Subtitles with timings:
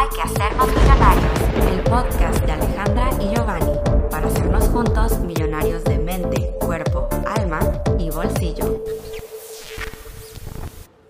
[0.00, 3.78] Hay que hacernos millonarios, el podcast de Alejandra y Giovanni,
[4.10, 7.60] para hacernos juntos millonarios de mente, cuerpo, alma
[7.98, 8.82] y bolsillo.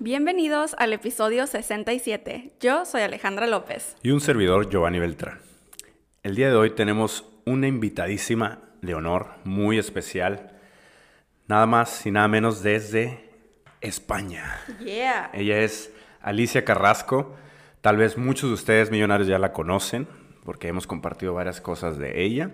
[0.01, 2.55] Bienvenidos al episodio 67.
[2.59, 3.95] Yo soy Alejandra López.
[4.03, 5.39] Y un servidor, Giovanni Beltrán.
[6.25, 10.59] El día de hoy tenemos una invitadísima de honor muy especial,
[11.47, 13.31] nada más y nada menos desde
[13.81, 14.63] España.
[14.85, 15.31] Yeah.
[15.33, 17.37] Ella es Alicia Carrasco.
[17.81, 20.07] Tal vez muchos de ustedes millonarios ya la conocen
[20.45, 22.51] porque hemos compartido varias cosas de ella,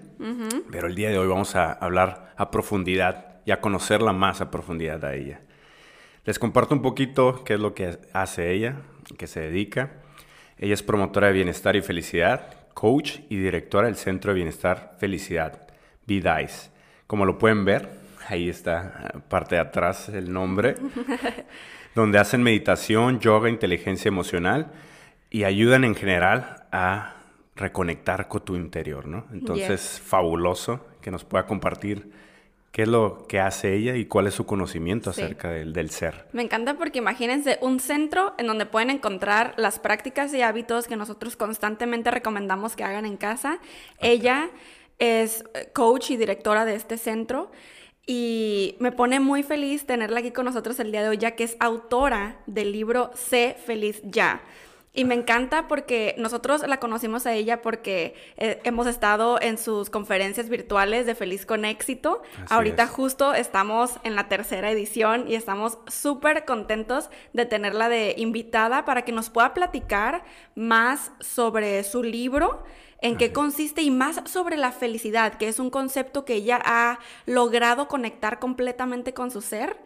[0.70, 4.52] pero el día de hoy vamos a hablar a profundidad y a conocerla más a
[4.52, 5.40] profundidad a ella.
[6.24, 8.76] Les comparto un poquito qué es lo que hace ella,
[9.18, 9.94] qué se dedica.
[10.58, 15.66] Ella es promotora de bienestar y felicidad, coach y directora del Centro de Bienestar Felicidad,
[16.06, 16.70] BDICE.
[17.08, 17.88] Como lo pueden ver,
[18.28, 20.76] ahí está parte de atrás el nombre,
[21.96, 24.70] donde hacen meditación, yoga, inteligencia emocional
[25.36, 27.16] y ayudan en general a
[27.56, 29.26] reconectar con tu interior, ¿no?
[29.34, 32.10] Entonces, fabuloso que nos pueda compartir
[32.72, 35.20] qué es lo que hace ella y cuál es su conocimiento Sí.
[35.20, 36.26] acerca del, del ser.
[36.32, 40.96] Me encanta porque imagínense un centro en donde pueden encontrar las prácticas y hábitos que
[40.96, 43.58] nosotros constantemente recomendamos que hagan en casa.
[44.00, 44.48] Ella
[44.98, 47.50] es eh, coach y directora de este centro
[48.06, 51.44] y me pone muy feliz tenerla aquí con nosotros el día de hoy, ya que
[51.44, 54.40] es autora del libro Sé feliz ya.
[54.96, 59.90] Y me encanta porque nosotros la conocimos a ella porque eh, hemos estado en sus
[59.90, 62.22] conferencias virtuales de Feliz con Éxito.
[62.36, 62.90] Así Ahorita es.
[62.90, 69.02] justo estamos en la tercera edición y estamos súper contentos de tenerla de invitada para
[69.02, 70.24] que nos pueda platicar
[70.54, 72.64] más sobre su libro,
[73.02, 77.00] en qué consiste y más sobre la felicidad, que es un concepto que ella ha
[77.26, 79.76] logrado conectar completamente con su ser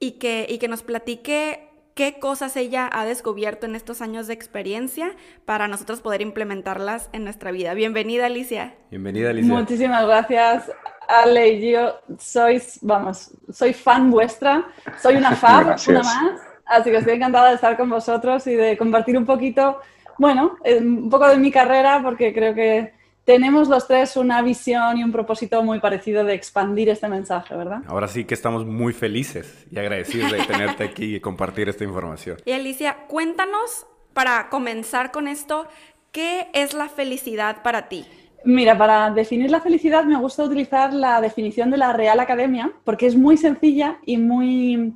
[0.00, 4.34] y que, y que nos platique qué cosas ella ha descubierto en estos años de
[4.34, 5.14] experiencia
[5.44, 7.74] para nosotros poder implementarlas en nuestra vida.
[7.74, 8.74] Bienvenida, Alicia.
[8.90, 9.52] Bienvenida, Alicia.
[9.54, 10.70] Muchísimas gracias,
[11.08, 11.94] Ale y yo.
[12.18, 14.66] Sois, vamos, soy fan vuestra,
[15.00, 15.88] soy una fan, Gracias.
[15.88, 16.40] una más.
[16.66, 19.78] Así que estoy encantada de estar con vosotros y de compartir un poquito,
[20.18, 22.92] bueno, eh, un poco de mi carrera, porque creo que
[23.24, 27.82] tenemos los tres una visión y un propósito muy parecido de expandir este mensaje, ¿verdad?
[27.86, 32.38] Ahora sí que estamos muy felices y agradecidos de tenerte aquí y compartir esta información.
[32.44, 35.66] Y Alicia, cuéntanos, para comenzar con esto,
[36.12, 38.06] ¿qué es la felicidad para ti?
[38.44, 43.06] Mira, para definir la felicidad me gusta utilizar la definición de la Real Academia porque
[43.06, 44.92] es muy sencilla y muy,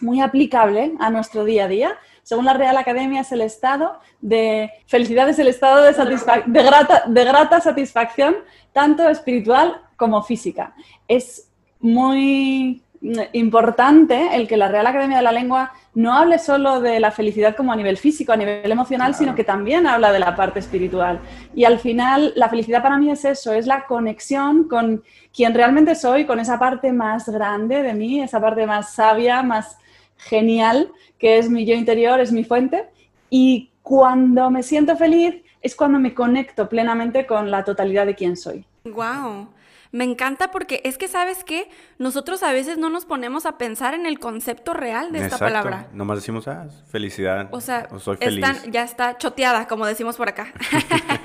[0.00, 1.98] muy aplicable a nuestro día a día.
[2.28, 7.24] Según la Real Academia es el estado de felicidad, es el estado de, grata, de
[7.24, 8.36] grata satisfacción,
[8.74, 10.74] tanto espiritual como física.
[11.08, 11.50] Es
[11.80, 17.00] muy mm, importante el que la Real Academia de la Lengua no hable solo de
[17.00, 20.36] la felicidad como a nivel físico, a nivel emocional, sino que también habla de la
[20.36, 21.20] parte espiritual.
[21.54, 25.02] Y al final, la felicidad para mí es eso, es la conexión con
[25.34, 29.78] quien realmente soy, con esa parte más grande de mí, esa parte más sabia, más
[30.18, 32.84] genial, que es mi yo interior, es mi fuente.
[33.30, 38.36] Y cuando me siento feliz es cuando me conecto plenamente con la totalidad de quién
[38.36, 38.64] soy.
[38.84, 39.48] Wow.
[39.90, 41.68] Me encanta porque es que, ¿sabes qué?
[41.98, 45.44] Nosotros a veces no nos ponemos a pensar en el concepto real de esta Exacto.
[45.46, 45.86] palabra.
[45.94, 47.48] Nomás decimos, ah, felicidad.
[47.52, 48.44] O sea, soy feliz.
[48.46, 50.52] están- ya está choteada, como decimos por acá.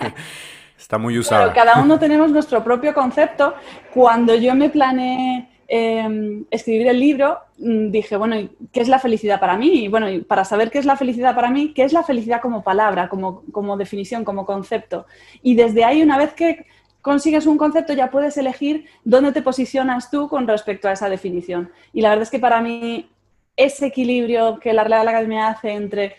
[0.77, 1.53] Está muy Claro, usada.
[1.53, 3.53] cada uno tenemos nuestro propio concepto.
[3.93, 8.99] Cuando yo me planeé eh, escribir el libro, mm, dije, bueno, ¿y ¿qué es la
[8.99, 9.85] felicidad para mí?
[9.85, 12.63] Y bueno, para saber qué es la felicidad para mí, ¿qué es la felicidad como
[12.63, 15.05] palabra, como, como definición, como concepto?
[15.41, 16.65] Y desde ahí, una vez que
[17.01, 21.71] consigues un concepto, ya puedes elegir dónde te posicionas tú con respecto a esa definición.
[21.91, 23.09] Y la verdad es que para mí
[23.55, 26.15] ese equilibrio que la Real Academia hace entre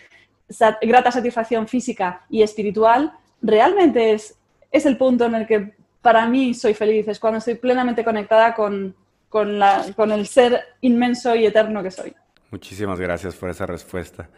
[0.83, 4.39] grata satisfacción física y espiritual, realmente es,
[4.71, 5.73] es el punto en el que
[6.03, 8.95] para mí soy feliz, es cuando estoy plenamente conectada con,
[9.35, 12.15] con, la- con el ser inmenso y eterno que soy.
[12.53, 14.29] Muchísimas gracias por esa respuesta.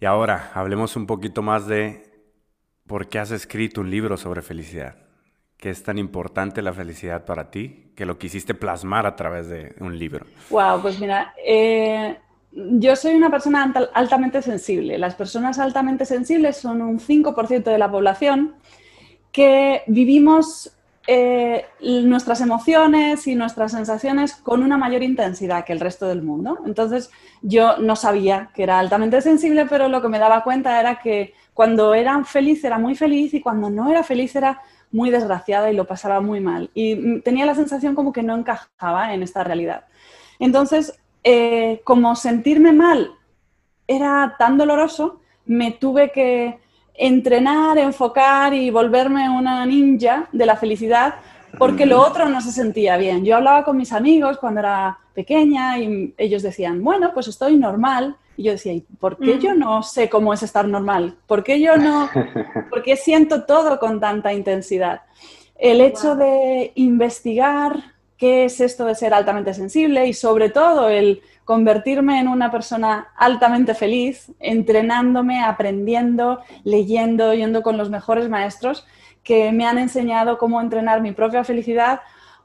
[0.00, 2.10] Y ahora, hablemos un poquito más de
[2.86, 4.96] por qué has escrito un libro sobre felicidad.
[5.58, 9.74] ¿Qué es tan importante la felicidad para ti que lo quisiste plasmar a través de
[9.78, 10.24] un libro?
[10.48, 12.16] Wow, pues mira, eh,
[12.52, 14.96] yo soy una persona alta- altamente sensible.
[14.96, 18.54] Las personas altamente sensibles son un 5% de la población
[19.32, 20.74] que vivimos
[21.06, 26.58] eh, nuestras emociones y nuestras sensaciones con una mayor intensidad que el resto del mundo.
[26.66, 27.10] Entonces,
[27.42, 31.34] yo no sabía que era altamente sensible, pero lo que me daba cuenta era que
[31.54, 34.60] cuando era feliz era muy feliz y cuando no era feliz era
[34.92, 36.70] muy desgraciada y lo pasaba muy mal.
[36.74, 39.84] Y mm, tenía la sensación como que no encajaba en esta realidad.
[40.38, 43.12] Entonces, eh, como sentirme mal
[43.86, 46.60] era tan doloroso, me tuve que
[47.00, 51.14] entrenar, enfocar y volverme una ninja de la felicidad
[51.58, 53.24] porque lo otro no se sentía bien.
[53.24, 58.16] Yo hablaba con mis amigos cuando era pequeña y ellos decían, bueno, pues estoy normal.
[58.36, 61.16] Y yo decía, ¿y por qué yo no sé cómo es estar normal?
[61.26, 62.08] ¿Por qué yo no?
[62.70, 65.02] ¿Por qué siento todo con tanta intensidad?
[65.56, 67.76] El hecho de investigar
[68.18, 73.08] qué es esto de ser altamente sensible y sobre todo el convertirme en una persona
[73.16, 78.86] altamente feliz, entrenándome, aprendiendo, leyendo, yendo con los mejores maestros
[79.22, 82.00] que me han enseñado cómo entrenar mi propia felicidad.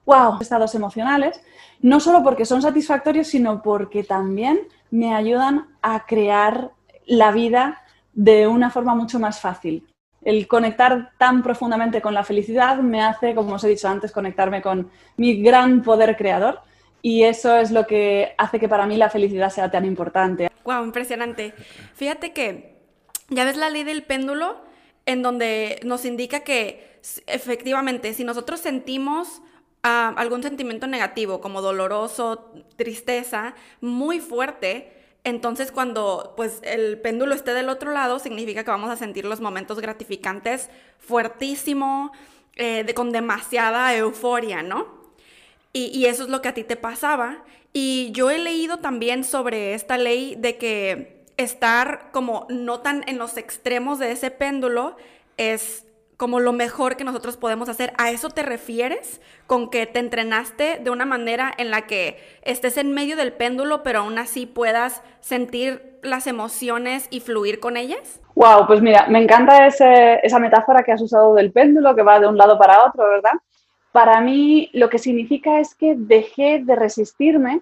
[0.06, 0.38] ¡Wow!
[0.42, 1.42] Estados emocionales,
[1.80, 4.60] no solo porque son satisfactorios, sino porque también
[4.92, 6.72] me ayudan a crear
[7.06, 7.82] la vida
[8.14, 9.88] de una forma mucho más fácil
[10.26, 14.62] el conectar tan profundamente con la felicidad me hace, como os he dicho antes, conectarme
[14.62, 16.62] con mi gran poder creador.
[17.06, 20.50] Y eso es lo que hace que para mí la felicidad sea tan importante.
[20.64, 21.54] Wow, impresionante.
[21.94, 22.80] Fíjate que
[23.30, 24.60] ya ves la ley del péndulo,
[25.06, 26.98] en donde nos indica que
[27.28, 29.44] efectivamente, si nosotros sentimos
[29.84, 34.92] ah, algún sentimiento negativo, como doloroso, tristeza, muy fuerte,
[35.24, 39.42] entonces, cuando pues el péndulo esté del otro lado, significa que vamos a sentir los
[39.42, 42.12] momentos gratificantes fuertísimo,
[42.56, 44.95] eh, con demasiada euforia, ¿no?
[45.78, 47.40] Y, eso es lo que a ti te pasaba.
[47.74, 53.18] Y yo he leído también sobre esta ley de que estar como no tan en
[53.18, 54.96] los extremos de ese péndulo
[55.36, 55.86] es
[56.16, 57.92] como lo mejor que nosotros podemos hacer.
[57.98, 59.20] ¿A eso te refieres?
[59.48, 63.84] ¿Con que te entrenaste de una manera en la que estés en medio del péndulo,
[63.84, 68.22] pero aún así puedas sentir las emociones y fluir con ellas?
[68.36, 72.28] Wow, pues mira, me encanta esa metáfora que has usado del péndulo, que va de
[72.28, 73.34] un lado para otro, ¿verdad?
[73.96, 77.62] Para mí lo que significa es que dejé de resistirme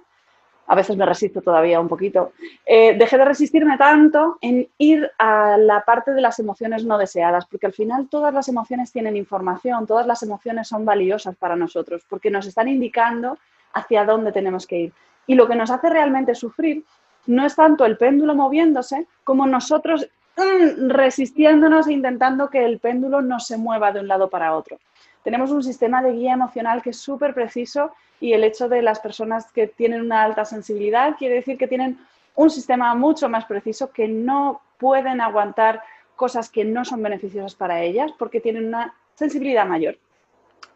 [0.66, 2.32] a veces me resisto todavía un poquito,
[2.66, 7.46] eh, dejé de resistirme tanto en ir a la parte de las emociones no deseadas,
[7.46, 12.04] porque al final todas las emociones tienen información, todas las emociones son valiosas para nosotros,
[12.10, 13.38] porque nos están indicando
[13.74, 14.94] hacia dónde tenemos que ir.
[15.28, 16.84] Y lo que nos hace realmente sufrir
[17.28, 23.22] no es tanto el péndulo moviéndose como nosotros mm, resistiéndonos e intentando que el péndulo
[23.22, 24.80] no se mueva de un lado para otro.
[25.24, 29.00] Tenemos un sistema de guía emocional que es súper preciso y el hecho de las
[29.00, 31.98] personas que tienen una alta sensibilidad quiere decir que tienen
[32.36, 35.82] un sistema mucho más preciso que no pueden aguantar
[36.16, 39.98] cosas que no son beneficiosas para ellas porque tienen una sensibilidad mayor.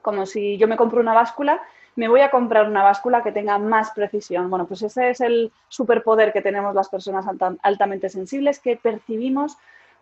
[0.02, 1.62] Como si yo me compro una báscula,
[1.96, 4.50] me voy a comprar una báscula que tenga más precisión.
[4.50, 7.26] Bueno, pues ese es el superpoder que tenemos las personas
[7.64, 9.58] altamente sensibles, que percibimos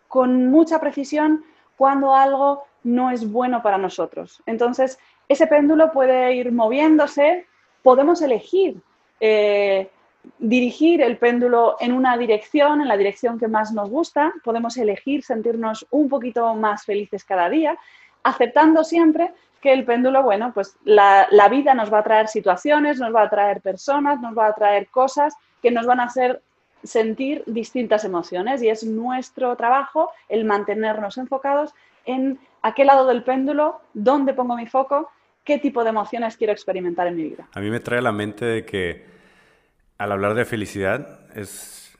[0.06, 1.44] con mucha precisión
[1.76, 4.42] cuando algo no es bueno para nosotros.
[4.46, 7.46] Entonces, ese péndulo puede ir moviéndose,
[7.82, 8.80] podemos elegir
[9.20, 9.88] eh,
[10.38, 15.22] dirigir el péndulo en una dirección, en la dirección que más nos gusta, podemos elegir
[15.22, 17.78] sentirnos un poquito más felices cada día,
[18.22, 22.98] aceptando siempre que el péndulo, bueno, pues la, la vida nos va a traer situaciones,
[22.98, 26.42] nos va a traer personas, nos va a traer cosas que nos van a hacer
[26.86, 31.74] sentir distintas emociones y es nuestro trabajo el mantenernos enfocados
[32.04, 35.10] en a qué lado del péndulo, dónde pongo mi foco,
[35.44, 37.48] qué tipo de emociones quiero experimentar en mi vida.
[37.52, 39.06] A mí me trae a la mente de que
[39.98, 41.96] al hablar de felicidad es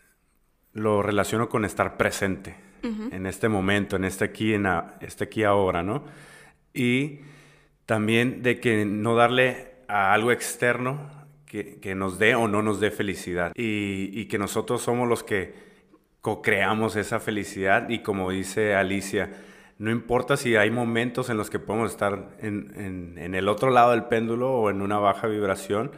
[0.72, 4.68] lo relaciono con estar presente en este momento, en este aquí, en
[5.00, 6.04] este aquí ahora, ¿no?
[6.72, 7.18] Y
[7.84, 12.90] también de que no darle a algo externo que, nos dé o no nos dé
[12.90, 13.52] felicidad.
[13.54, 15.54] Y, que nosotros somos los que
[16.20, 17.88] co-creamos esa felicidad.
[17.88, 19.30] Y como dice Alicia,
[19.78, 24.04] no importa si hay momentos en los que podemos estar en, el otro lado del
[24.04, 25.92] péndulo o en una baja vibración,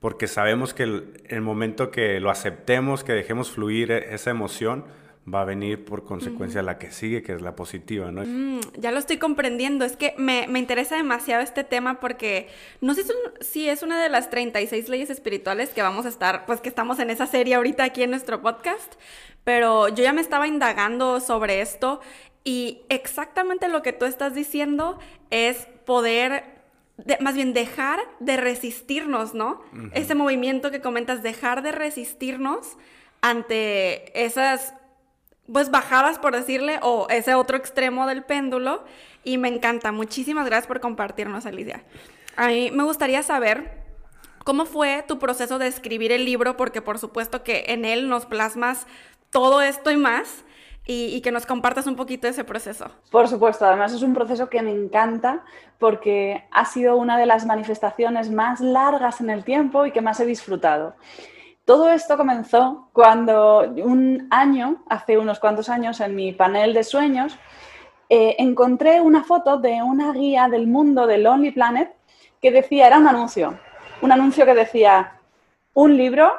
[0.00, 4.84] porque sabemos que el, momento que lo aceptemos, que dejemos fluir e, esa emoción,
[5.32, 8.22] va a venir por consecuencia la que sigue, que es la positiva, ¿no?
[8.24, 9.84] Mm, ya lo estoy comprendiendo.
[9.84, 12.48] Es que me, interesa demasiado este tema porque
[12.80, 13.02] no sé
[13.40, 16.98] si es una de las 36 leyes espirituales que vamos a estar, pues que estamos
[16.98, 18.94] en esa serie ahorita aquí en nuestro podcast,
[19.44, 22.00] pero yo ya me estaba indagando sobre esto
[22.44, 24.98] y exactamente lo que tú estás diciendo
[25.30, 26.44] es poder,
[27.20, 29.62] más bien dejar de resistirnos, ¿no?
[29.92, 32.76] Ese movimiento que comentas, dejar de resistirnos
[33.20, 34.74] ante esas,
[35.50, 38.84] pues bajadas, por decirle, o ese otro extremo del péndulo.
[39.24, 39.92] Y me encanta.
[39.92, 41.84] Muchísimas gracias por compartirnos, Alicia.
[42.36, 43.82] A mí me gustaría saber
[44.44, 48.26] cómo fue tu proceso de escribir el libro, porque por supuesto que en él nos
[48.26, 48.86] plasmas
[49.30, 50.44] todo esto y más
[50.86, 52.90] y, que nos compartas un poquito ese proceso.
[53.10, 55.44] Por supuesto, además es un proceso que me encanta
[55.78, 60.18] porque ha sido una de las manifestaciones más largas en el tiempo y que más
[60.20, 60.94] he disfrutado.
[61.64, 67.38] Todo esto comenzó cuando un año, hace unos cuantos años, en mi panel de sueños,
[68.08, 71.94] eh, encontré una foto de una guía del mundo de Lonely Planet
[72.40, 73.58] que decía, era un anuncio,
[74.00, 75.20] un anuncio que decía,
[75.74, 76.32] un libro,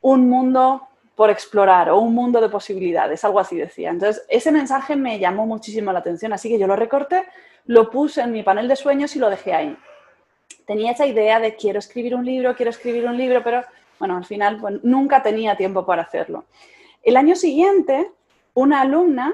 [0.00, 3.90] un mundo por explorar o un mundo de posibilidades, algo así decía.
[3.90, 7.24] Entonces, ese mensaje me llamó muchísimo la atención, así que yo lo recorté,
[7.66, 9.78] lo puse en mi panel de sueños y lo dejé ahí.
[10.66, 13.62] Tenía esa idea de quiero escribir un libro, quiero escribir un libro, pero
[14.02, 16.44] bueno, al final pues, nunca tenía tiempo para hacerlo.
[17.04, 18.10] El año siguiente,
[18.52, 19.32] una alumna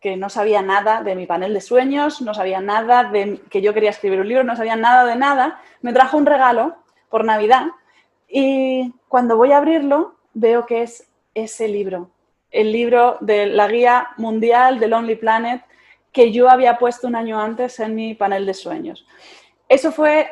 [0.00, 3.72] que no sabía nada de mi panel de sueños, no sabía nada de que yo
[3.72, 6.76] quería escribir un libro, no sabía nada de nada, me trajo un regalo
[7.08, 7.68] por Navidad
[8.28, 12.10] y cuando voy a abrirlo veo que es ese libro,
[12.50, 15.62] el libro de la guía mundial de Lonely Planet
[16.12, 19.06] que yo había puesto un año antes en mi panel de sueños.
[19.70, 20.28] Eso fue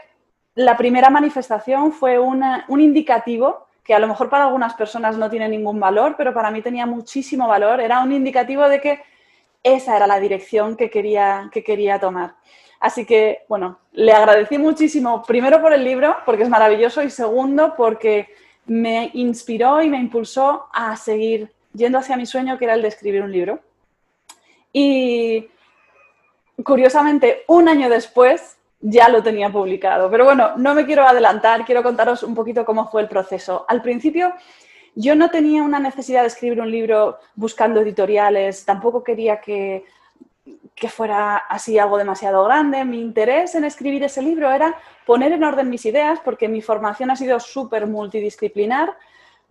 [0.54, 5.49] la primera manifestación, fue un indicativo que a lo mejor para algunas personas no tiene
[5.49, 7.80] ningún valor, pero para mí tenía muchísimo valor.
[7.80, 9.02] Era un indicativo de que
[9.62, 12.34] esa era la dirección que quería, que quería tomar.
[12.78, 17.75] Así que, bueno, le agradecí muchísimo, primero por el libro, porque es maravilloso, y segundo,
[17.76, 18.28] porque
[18.66, 22.88] me inspiró y me impulsó a seguir yendo hacia mi sueño, que era el de
[22.88, 23.60] escribir un libro.
[24.72, 25.49] Y
[26.64, 30.10] curiosamente, un año después ya lo tenía publicado.
[30.10, 33.64] Pero bueno, no me quiero adelantar, quiero contaros un poquito cómo fue el proceso.
[33.68, 34.32] Al principio
[34.94, 39.84] yo no tenía una necesidad de escribir un libro buscando editoriales, tampoco quería que,
[40.75, 42.84] que fuera así algo demasiado grande.
[42.84, 47.10] Mi interés en escribir ese libro era poner en orden mis ideas porque mi formación
[47.10, 48.96] ha sido súper multidisciplinar.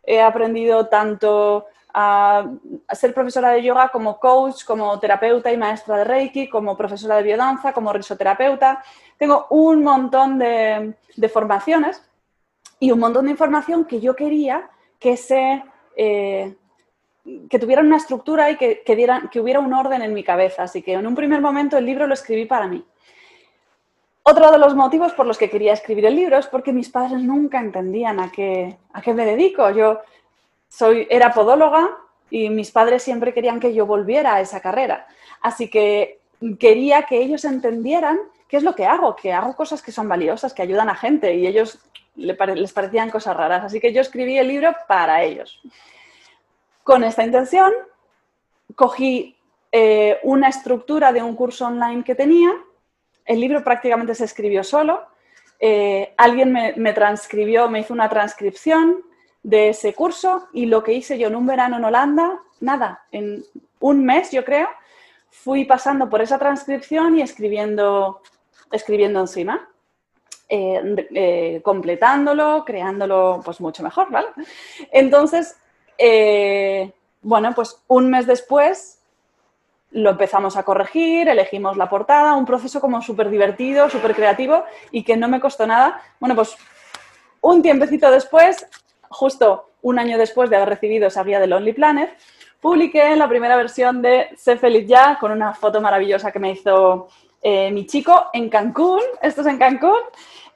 [0.03, 1.67] He aprendido tanto
[1.99, 7.17] a, ser profesora de yoga como coach, como terapeuta y maestra de Reiki, como profesora
[7.17, 8.83] de biodanza, como risoterapeuta.
[9.17, 10.95] Tengo un montón de,
[11.31, 12.01] formaciones
[12.79, 15.63] y un montón de información que yo quería que se...
[15.95, 16.55] Eh,
[17.47, 20.63] que tuvieran una estructura y que, que hubiera un orden en mi cabeza.
[20.63, 22.83] Así que en un primer momento el libro lo escribí para mí.
[24.23, 27.21] Otro de los motivos por los que quería escribir el libro es porque mis padres
[27.21, 29.69] nunca entendían a qué, a qué me dedico.
[29.71, 29.99] Yo
[30.69, 31.89] soy, era podóloga
[32.29, 35.07] y mis padres siempre querían que yo volviera a esa carrera.
[35.41, 36.19] Así que
[36.59, 40.53] quería que ellos entendieran qué es lo que hago, que hago cosas que son valiosas,
[40.53, 41.79] que ayudan a gente y ellos
[42.15, 43.63] les parecían cosas raras.
[43.63, 45.61] Así que yo escribí el libro para ellos.
[46.83, 47.71] Con esta intención,
[48.75, 49.37] cogí
[49.71, 52.51] eh, una estructura de un curso online que tenía.
[53.25, 55.03] El libro prácticamente se escribió solo.
[55.59, 59.03] Eh, alguien me, me transcribió, me hizo una transcripción,
[59.43, 63.43] de ese curso y lo que hice yo en un verano en Holanda, nada, en
[63.79, 64.67] un mes yo creo,
[65.29, 68.21] fui pasando por esa transcripción y escribiendo,
[68.71, 69.69] escribiendo encima,
[70.49, 74.27] eh, eh, completándolo, creándolo pues mucho mejor, ¿vale?
[74.91, 75.55] Entonces,
[75.97, 76.91] eh,
[77.21, 78.99] bueno, pues un mes después
[79.91, 85.03] lo empezamos a corregir, elegimos la portada, un proceso como súper divertido, súper creativo y
[85.03, 86.01] que no me costó nada.
[86.19, 86.55] Bueno, pues
[87.41, 88.67] un tiempecito después
[89.09, 92.09] justo un año después de haber recibido esa guía de Lonely Planet,
[92.61, 97.07] publiqué la primera versión de Sé feliz ya con una foto maravillosa que me hizo
[97.41, 99.01] eh, mi chico en Cancún.
[99.21, 99.99] Esto es en Cancún.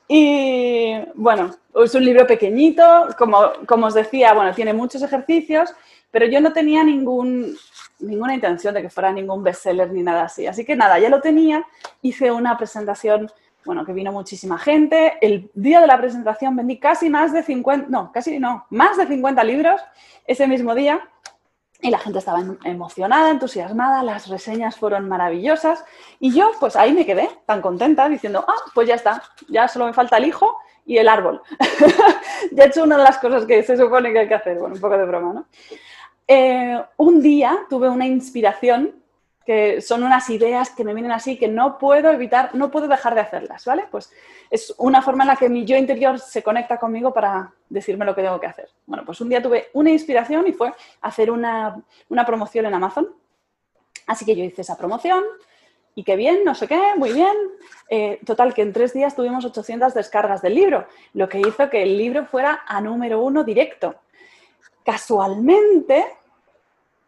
[0.08, 5.74] Y bueno, es un libro pequeñito, como, como os decía, bueno, tiene muchos ejercicios,
[6.12, 7.58] pero yo no tenía ningún,
[8.00, 10.46] ninguna intención de que fuera ningún bestseller ni nada así.
[10.46, 11.66] Así que nada, ya lo tenía,
[12.02, 13.32] hice una presentación
[13.66, 15.14] bueno, que vino muchísima gente.
[15.22, 19.08] El día de la presentación vendí casi más de 50, no, casi no, más de
[19.08, 19.82] 50 libros
[20.26, 21.02] ese mismo día.
[21.82, 25.84] Y la gente estaba emocionada, entusiasmada, las reseñas fueron maravillosas.
[26.20, 29.88] Y yo, pues ahí me quedé tan contenta diciendo, ah, pues ya está, ya solo
[29.88, 31.42] me falta el hijo y el árbol.
[32.52, 34.58] ya he hecho una de las cosas que se supone que hay que hacer.
[34.60, 35.46] Bueno, un poco de broma, ¿no?
[36.26, 39.03] Eh, un día tuve una inspiración
[39.46, 43.16] que son unas ideas que me vienen así que no puedo evitar, no puedo dejar
[43.16, 43.86] de hacerlas, ¿vale?
[43.92, 44.12] Pues
[44.50, 48.16] es una forma en la que mi yo interior se conecta conmigo para decirme lo
[48.16, 48.70] que tengo que hacer.
[48.86, 50.72] Bueno, pues un día tuve una inspiración y fue
[51.02, 51.76] hacer una,
[52.26, 53.10] promoción en Amazon.
[54.08, 55.24] Así que yo hice esa promoción
[55.96, 57.36] y qué bien, no sé qué, muy bien.
[57.90, 61.84] Eh, total, que en tres días tuvimos 800 descargas del libro, lo que hizo que
[61.84, 63.96] el libro fuera a número uno directo.
[64.84, 66.06] Casualmente,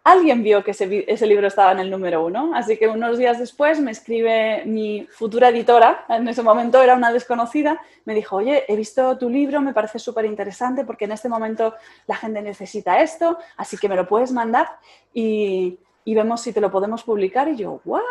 [0.06, 3.82] alguien vio que ese, libro estaba en el número uno, así que unos días después
[3.82, 8.76] me escribe mi futura editora, en ese momento era una desconocida, me dijo, oye, he
[8.76, 11.74] visto tu libro, me parece súper interesante porque en este momento
[12.06, 14.78] la gente necesita esto, así que me lo puedes mandar
[15.12, 17.50] y, vemos si te lo podemos publicar.
[17.50, 18.04] Y yo, ¿what?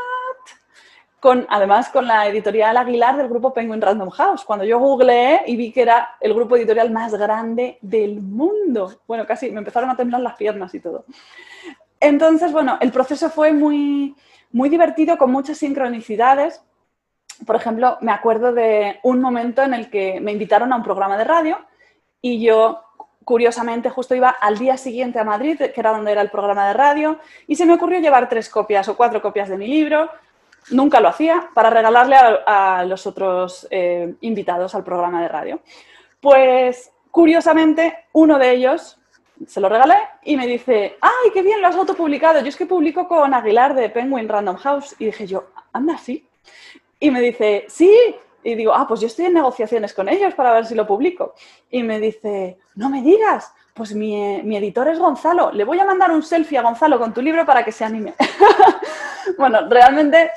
[1.21, 4.45] Con, además con la editorial Aguilar del grupo Penguin Random House.
[4.45, 9.01] Cuando yo googleé y vi que era el grupo editorial más grande del mundo.
[9.07, 11.05] Bueno, casi me empezaron a temblar las piernas y todo.
[12.05, 14.15] Entonces, bueno, el proceso fue muy,
[14.53, 16.63] muy divertido, con muchas sincronicidades.
[17.47, 21.17] Por ejemplo, me acuerdo de un momento en el que me invitaron a un programa
[21.17, 21.59] de radio
[22.21, 22.83] y yo,
[23.25, 26.75] curiosamente, justo iba al día siguiente a Madrid, que era donde era el programa de
[26.75, 30.11] radio, y se me ocurrió llevar tres copias o cuatro copias de mi libro.
[30.73, 35.61] Nunca lo hacía para regalarle a, los otros eh, invitados al programa de radio.
[36.21, 38.99] Pues, curiosamente, uno de ellos
[39.47, 42.41] se lo regalé y me dice, ¡ay, qué bien lo has autopublicado!
[42.41, 44.95] Yo es que publico con Aguilar de Penguin Random House.
[44.99, 46.27] Y dije yo, anda, sí.
[47.01, 48.17] Y me dice, sí.
[48.43, 51.35] Y digo, ah, pues yo estoy en negociaciones con ellos para ver si lo publico.
[51.71, 55.51] Y me dice, no me digas, pues mi, mi editor es Gonzalo.
[55.53, 58.15] Le voy a mandar un selfie a Gonzalo con tu libro para que se anime.
[59.39, 60.31] bueno, realmente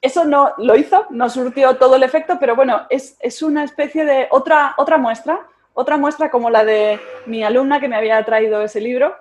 [0.00, 4.04] eso no lo hizo, no surtió todo el efecto, pero bueno, es, es una especie
[4.04, 8.62] de otra, otra muestra otra muestra como la de mi alumna que me había traído
[8.62, 9.14] ese libro,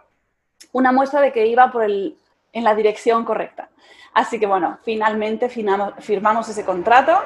[0.72, 2.18] una muestra de que iba por el,
[2.54, 3.68] en la dirección correcta.
[4.14, 7.22] Así que bueno, finalmente firmamos ese contrato,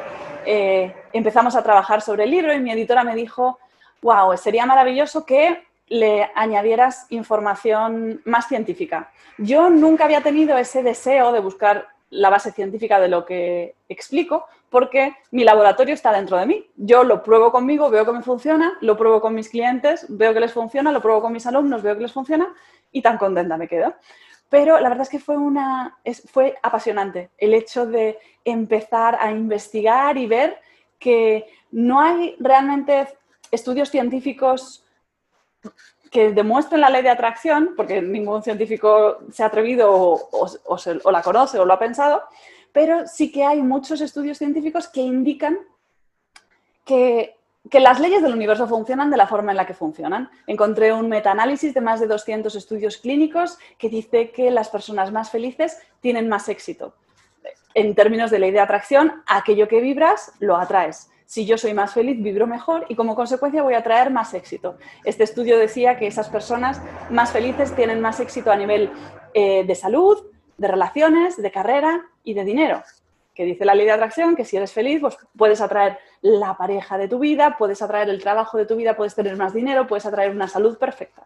[0.48, 3.60] eh, empezamos a trabajar sobre el libro y mi editora me dijo,
[4.02, 9.12] wow, sería maravilloso que le añadieras información más científica.
[9.38, 14.48] Yo nunca había tenido ese deseo de buscar la base científica de lo que explico,
[14.70, 16.70] porque mi laboratorio está dentro de mí.
[16.76, 20.40] Yo lo pruebo conmigo, veo que me funciona, lo pruebo con mis clientes, veo que
[20.40, 22.54] les funciona, lo pruebo con mis alumnos, veo que les funciona
[22.92, 23.96] y tan contenta me quedo.
[24.50, 25.98] Pero la verdad es que fue, una,
[26.32, 30.60] fue apasionante el hecho de empezar a investigar y ver
[30.98, 33.08] que no hay realmente
[33.52, 34.84] estudios científicos
[36.10, 41.60] que demuestren la ley de atracción, porque ningún científico se ha atrevido o, la conoce
[41.60, 42.24] o lo ha pensado,
[42.72, 45.58] pero sí que hay muchos estudios científicos que indican
[46.86, 47.36] que,
[47.72, 50.30] las leyes del universo funcionan de la forma en la que funcionan.
[50.48, 55.30] Encontré un metaanálisis de más de 200 estudios clínicos que dice que las personas más
[55.30, 56.96] felices tienen más éxito.
[57.76, 61.94] En términos de ley de atracción, aquello que vibras lo atraes si yo soy más
[61.94, 64.80] feliz, vibro mejor y como consecuencia voy a traer más éxito.
[65.06, 68.90] Este estudio decía que esas personas más felices tienen más éxito a nivel
[69.36, 70.18] eh, de salud,
[70.60, 72.84] de relaciones, de carrera y de dinero.
[73.34, 76.98] Que dice la ley de atracción que si eres feliz, pues puedes atraer la pareja
[76.98, 80.06] de tu vida, puedes atraer el trabajo de tu vida, puedes tener más dinero, puedes
[80.06, 81.24] atraer una salud perfecta.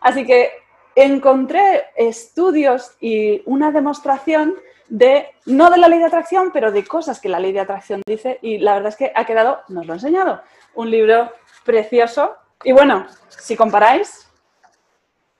[0.00, 0.50] Así que
[0.94, 4.54] encontré estudios y una demostración
[4.88, 8.02] de, no de la ley de atracción, pero de cosas que la ley de atracción
[8.06, 10.42] dice y la verdad es que ha quedado, nos lo he enseñado,
[10.74, 11.32] un libro
[11.64, 12.36] precioso.
[12.62, 14.28] Y bueno, si comparáis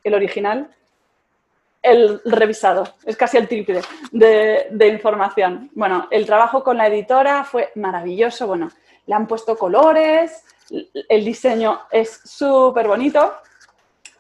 [0.03, 0.75] el original,
[1.83, 3.81] el revisado, es casi el triple
[4.13, 5.71] de, información.
[5.75, 8.71] Bueno, el trabajo con la editora fue maravilloso, bueno,
[9.07, 10.45] le han puesto colores,
[11.09, 13.35] el diseño es súper bonito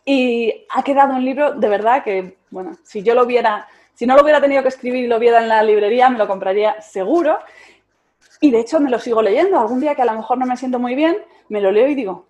[0.04, 3.68] y ha quedado un libro de verdad que, bueno, si yo lo viera
[4.00, 6.26] si no lo hubiera tenido que escribir y lo viera en la librería, me lo
[6.26, 7.38] compraría seguro.
[8.40, 9.60] Y de hecho me lo sigo leyendo.
[9.60, 11.18] Algún día que a lo mejor no me siento muy bien,
[11.50, 12.26] me lo leo y digo,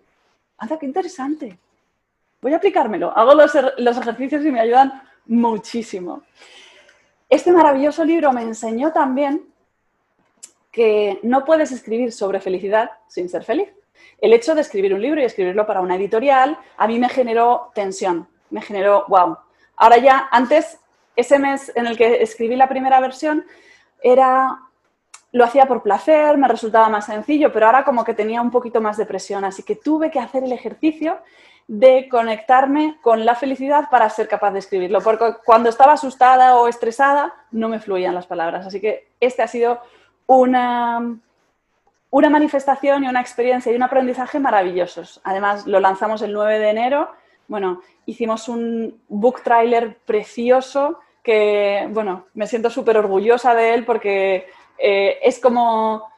[0.59, 1.57] anda, qué interesante.
[2.43, 3.17] Voy a aplicármelo.
[3.17, 6.25] Hago los, los ejercicios y me ayudan muchísimo.
[7.29, 9.47] Este maravilloso libro me enseñó también
[10.73, 13.69] que no puedes escribir sobre felicidad sin ser feliz.
[14.21, 17.71] El hecho de escribir un libro y escribirlo para una editorial a mí me generó
[17.75, 19.39] tensión, me generó, wow.
[19.77, 20.79] Ahora ya, antes
[21.15, 23.45] ese mes en el que escribí la primera versión
[24.03, 24.59] era
[25.33, 28.81] lo hacía por placer, me resultaba más sencillo, pero ahora como que tenía un poquito
[28.81, 31.21] más de presión, así que tuve que hacer el ejercicio
[31.73, 36.67] de conectarme con la felicidad para ser capaz de escribirlo, porque cuando estaba asustada o
[36.67, 39.81] estresada no me fluían las palabras, así que este ha sido
[40.27, 41.17] una,
[42.11, 45.21] una manifestación y una experiencia y un aprendizaje maravillosos.
[45.23, 47.13] Además, lo lanzamos el 9 de enero,
[47.47, 54.49] bueno, hicimos un book trailer precioso que, bueno, me siento súper orgullosa de él porque
[54.77, 56.11] eh, es como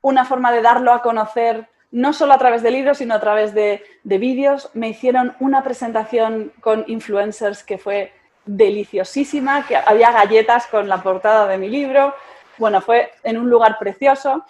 [0.00, 3.54] una forma de darlo a conocer no solo a través de libros, sino a través
[3.54, 4.68] de, de vídeos.
[4.74, 8.12] Me hicieron una presentación con influencers que fue
[8.44, 12.12] deliciosísima, que había galletas con la portada de mi libro.
[12.58, 14.44] Bueno, fue en un lugar precioso.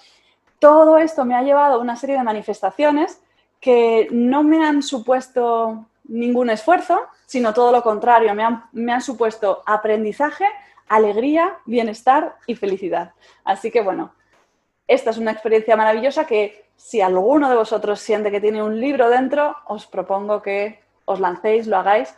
[0.59, 3.21] Todo esto me ha llevado a una serie de manifestaciones
[3.61, 10.47] que no me han supuesto ningún esfuerzo, sino todo lo contrario, me han, supuesto aprendizaje,
[10.89, 13.13] alegría, bienestar y felicidad.
[13.45, 14.15] Así que bueno,
[14.89, 19.09] esta es una experiencia maravillosa que si alguno de vosotros siente que tiene un libro
[19.09, 22.15] dentro, os propongo que os lancéis, lo hagáis,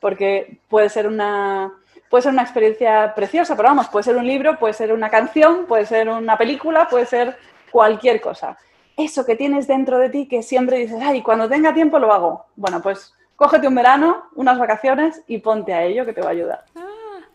[0.00, 1.72] porque puede ser una,
[2.10, 5.66] puede ser una experiencia preciosa, pero vamos, puede ser un libro, puede ser una canción,
[5.66, 7.36] puede ser una película, puede ser
[7.70, 8.56] cualquier cosa.
[8.96, 12.46] Eso que tienes dentro de ti que siempre dices, ay, cuando tenga tiempo lo hago.
[12.56, 16.32] Bueno, pues cógete un verano, unas vacaciones y ponte a ello que te va a
[16.32, 16.64] ayudar.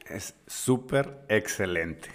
[0.10, 2.10] Es súper excelente.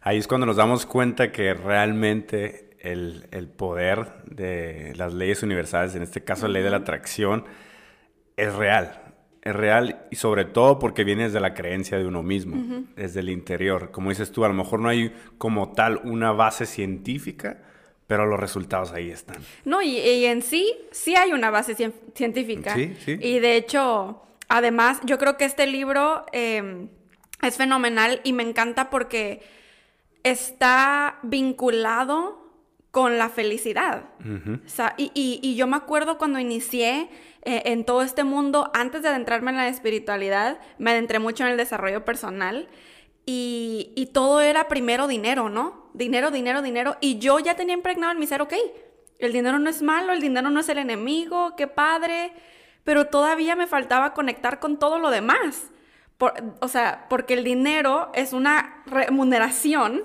[0.00, 5.94] Ahí es cuando nos damos cuenta que realmente el, el, poder de las leyes universales,
[5.94, 7.44] en este caso la ley de la atracción,
[8.36, 9.00] es real.
[9.42, 13.28] Es real y sobre todo porque viene desde la creencia de uno mismo, desde el
[13.28, 13.90] interior.
[13.90, 17.60] Como dices tú, a lo mejor no hay como tal una base científica,
[18.06, 19.38] pero los resultados ahí están.
[19.64, 21.74] No, y, en sí, sí hay una base
[22.14, 22.74] científica.
[22.74, 23.18] Sí, sí.
[23.20, 26.88] Y de hecho, además, yo creo que este libro em,
[27.42, 29.42] es fenomenal y me encanta porque
[30.22, 32.41] está vinculado
[32.92, 34.04] con la felicidad.
[34.22, 37.08] o sea, y, y, yo me acuerdo cuando inicié
[37.40, 41.50] eh, en todo este mundo, antes de adentrarme en la espiritualidad, me adentré mucho en
[41.50, 42.68] el desarrollo personal
[43.24, 45.90] y, y, todo era primero dinero, ¿no?
[45.94, 46.98] Dinero, dinero, dinero.
[47.00, 48.52] Y yo ya tenía impregnado en mi ser, ok,
[49.18, 52.32] el dinero no es malo, el dinero no es el enemigo, qué padre,
[52.84, 55.70] pero todavía me faltaba conectar con todo lo demás.
[56.60, 60.02] o sea, porque el dinero es una remuneración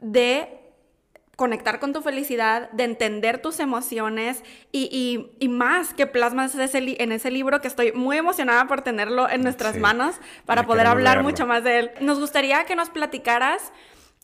[0.00, 0.63] de
[1.36, 4.42] conectar con tu felicidad, de entender tus emociones
[4.72, 9.76] y, más que plasmas en ese libro que estoy muy emocionada por tenerlo en nuestras
[9.76, 10.16] manos
[10.46, 11.90] para poder hablar mucho más de él.
[12.00, 13.72] Nos gustaría que nos platicaras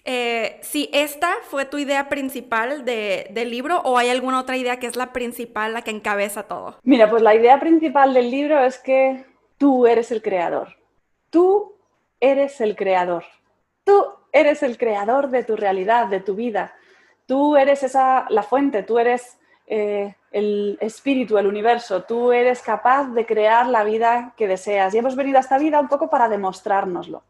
[0.05, 4.87] eh, si esta fue tu idea principal del libro o hay alguna otra idea que
[4.87, 6.79] es la principal, la que encabeza todo.
[6.83, 9.25] Mira, pues la idea principal del libro es que
[9.59, 10.77] tú eres el creador.
[11.29, 11.77] Tú
[12.19, 13.25] eres el creador.
[13.85, 16.75] Tú eres el creador de tu realidad, de tu vida
[17.31, 19.39] Tú eres esa, la fuente, tú eres
[19.69, 24.93] eh, el espíritu, el universo, tú eres capaz de crear la vida que deseas.
[24.93, 27.23] Y hemos venido a esta vida un poco para demostrárnoslo.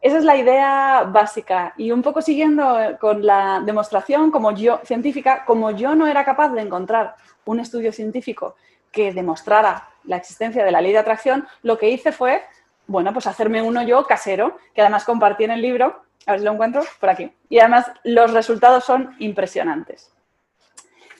[0.00, 1.74] Esa es la idea básica.
[1.76, 6.24] Y un poco siguiendo eh, con la demostración como yo, científica, como yo no era
[6.24, 8.54] capaz de encontrar un estudio científico
[8.90, 12.42] que demostrara la existencia de la ley de atracción, lo que hice fue,
[12.86, 16.44] bueno, pues hacerme uno yo casero, que además compartí en el libro, a ver si
[16.44, 17.32] lo encuentro por aquí.
[17.48, 20.12] Y además los resultados son impresionantes.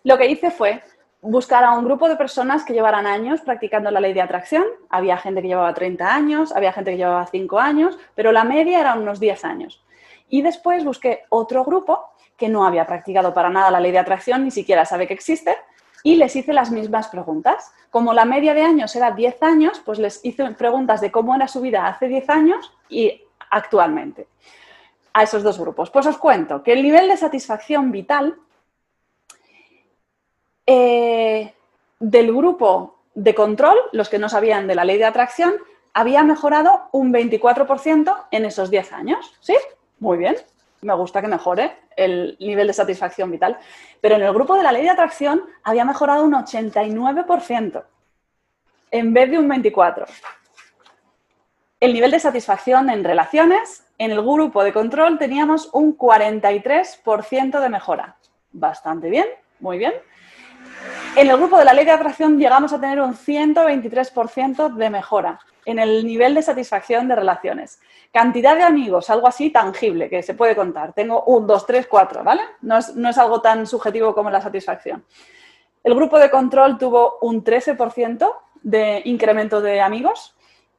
[0.03, 0.83] Lo que hice fue
[1.21, 4.65] buscar a un grupo de personas que llevaran años practicando la ley de atracción.
[4.91, 8.81] Había gente que llevaba 30 años, había gente que llevaba 5 años, pero la media
[8.81, 9.85] era unos 10 años.
[10.29, 14.45] Y después busqué otro grupo que no había practicado para nada la ley de atracción,
[14.45, 15.57] ni siquiera sabe que existe,
[16.03, 17.73] y les hice las mismas preguntas.
[17.91, 21.49] Como la media de años era 10 años, pues les hice preguntas de cómo era
[21.49, 24.27] su vida hace 10 años y actualmente
[25.17, 25.91] a esos dos grupos?
[25.91, 28.37] Pues os cuento que el nivel de satisfacción vital
[30.67, 31.55] eh,
[31.99, 35.55] del grupo de control, los que no sabían de la ley de atracción,
[35.95, 39.35] había mejorado un 24% en esos 10 años.
[39.41, 39.57] ¿Sí?
[40.01, 40.37] Muy bien.
[40.83, 43.57] Me gusta que mejore el nivel de satisfacción vital.
[44.03, 47.85] Pero en el grupo de la ley de atracción había mejorado un 89%
[48.91, 50.05] en vez de un 24%.
[51.81, 57.69] El nivel de satisfacción en relaciones en el grupo de control teníamos un 43% de
[57.69, 58.17] mejora.
[58.53, 59.27] Bastante bien,
[59.61, 59.95] muy bien.
[61.17, 65.41] En el grupo de la ley de atracción llegamos a tener un 123% de mejora
[65.65, 67.81] en el nivel de satisfacción de relaciones.
[68.13, 70.93] Cantidad de amigos, algo así tangible que se puede contar.
[70.93, 72.43] Tengo un, dos, tres, cuatro, ¿vale?
[72.61, 75.05] No es, no es algo tan subjetivo como la satisfacción.
[75.83, 78.31] El grupo de control tuvo un 13%
[78.63, 80.36] de incremento de amigos,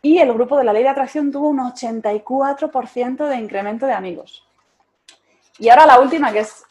[0.07, 4.47] y el grupo de la ley de atracción tuvo un 84% de incremento de amigos.
[5.59, 6.63] Y ahora la última, que es...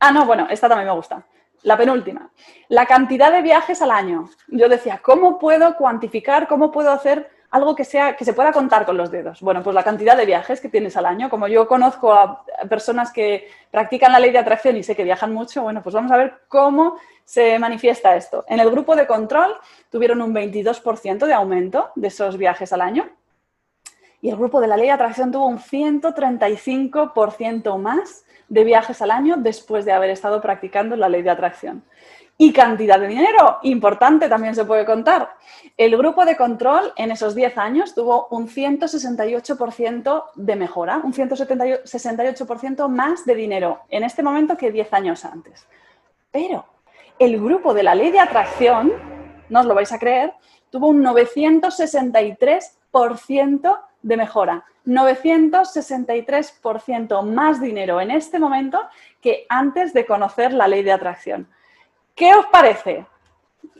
[0.00, 1.24] Ah, no, bueno, esta también me gusta.
[1.62, 2.30] La penúltima.
[2.68, 4.28] La cantidad de viajes al año.
[4.48, 8.86] Yo decía, ¿cómo puedo cuantificar, cómo puedo hacer algo que, sea, que se pueda contar
[8.86, 9.40] con los dedos.
[9.40, 11.28] Bueno, pues la cantidad de viajes que tienes al año.
[11.28, 15.34] Como yo conozco a personas que practican la ley de atracción y sé que viajan
[15.34, 18.44] mucho, bueno, pues vamos a ver cómo se manifiesta esto.
[18.48, 19.56] En el grupo de control
[19.90, 23.08] tuvieron un 22% de aumento de esos viajes al año.
[24.22, 29.10] Y el grupo de la ley de atracción tuvo un 135% más de viajes al
[29.10, 31.82] año después de haber estado practicando la ley de atracción.
[32.42, 35.34] Y cantidad de dinero, importante también se puede contar.
[35.76, 42.88] El grupo de control en esos 10 años tuvo un 168% de mejora, un 168%
[42.88, 45.68] más de dinero en este momento que 10 años antes.
[46.30, 46.64] Pero
[47.18, 48.90] el grupo de la ley de atracción,
[49.50, 50.32] no os lo vais a creer,
[50.70, 54.64] tuvo un 963% de mejora.
[54.86, 58.80] 963% más dinero en este momento
[59.20, 61.46] que antes de conocer la ley de atracción.
[62.14, 63.06] ¿Qué os parece?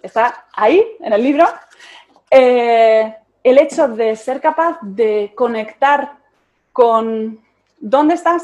[0.02, 1.46] Está ahí en el libro.
[2.30, 6.18] Eh, el hecho de ser capaz de conectar
[6.72, 7.40] con
[7.78, 8.42] dónde estás,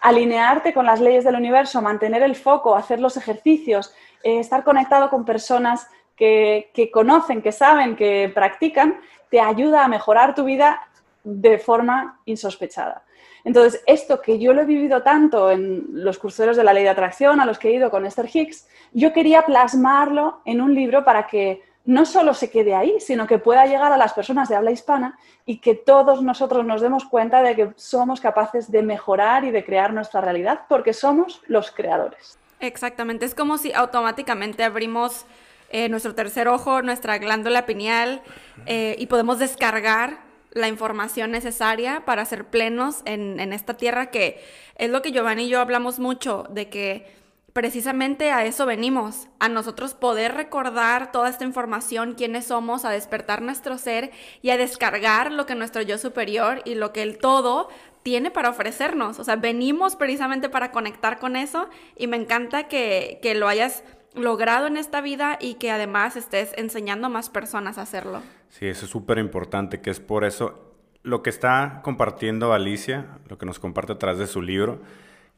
[0.00, 5.10] alinearte con las leyes del universo, mantener el foco, hacer los ejercicios, eh, estar conectado
[5.10, 10.88] con personas que, que conocen, que saben, que practican, te ayuda a mejorar tu vida
[11.22, 13.04] de forma insospechada.
[13.44, 16.90] Entonces, esto que yo lo he vivido tanto en los curseros de la ley de
[16.90, 21.04] atracción a los que he ido con Esther Hicks, yo quería plasmarlo en un libro
[21.04, 24.56] para que no solo se quede ahí, sino que pueda llegar a las personas de
[24.56, 29.44] habla hispana y que todos nosotros nos demos cuenta de que somos capaces de mejorar
[29.44, 32.38] y de crear nuestra realidad porque somos los creadores.
[32.60, 35.24] Exactamente, es como si automáticamente abrimos
[35.70, 38.20] eh, nuestro tercer ojo, nuestra glándula pineal
[38.66, 40.18] eh, y podemos descargar
[40.52, 44.42] la información necesaria para ser plenos en, en, esta tierra que
[44.76, 47.20] es lo que Giovanni y yo hablamos mucho, de que
[47.52, 53.42] precisamente a eso venimos, a nosotros poder recordar toda esta información, quiénes somos, a despertar
[53.42, 54.10] nuestro ser
[54.42, 57.68] y a descargar lo que nuestro yo superior y lo que el todo
[58.02, 59.18] tiene para ofrecernos.
[59.18, 63.84] O sea, venimos precisamente para conectar con eso y me encanta que, que lo hayas
[64.14, 68.22] logrado en esta vida y que además estés enseñando a más personas a hacerlo.
[68.48, 73.38] Sí, eso es súper importante, que es por eso lo que está compartiendo Alicia, lo
[73.38, 74.80] que nos comparte a través de su libro,